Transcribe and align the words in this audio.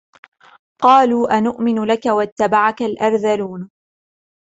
قالوا 0.81 1.37
أنؤمن 1.37 1.83
لك 1.83 2.05
واتبعك 2.05 2.81
الأرذلون 2.81 3.69